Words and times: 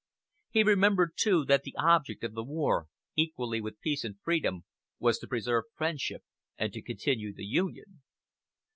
He 0.49 0.63
remembered, 0.63 1.11
too, 1.15 1.45
that 1.45 1.61
the 1.61 1.75
object 1.77 2.23
of 2.23 2.33
the 2.33 2.43
war, 2.43 2.87
equally 3.15 3.61
with 3.61 3.79
peace 3.81 4.03
and 4.03 4.19
freedom, 4.21 4.65
was 4.97 5.19
to 5.19 5.27
preserve 5.27 5.65
friendship 5.75 6.23
and 6.57 6.73
to 6.73 6.81
continue 6.81 7.31
the 7.31 7.45
Union. 7.45 8.01